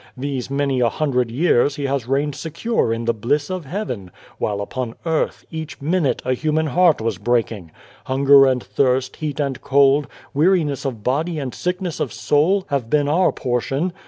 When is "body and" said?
11.03-11.53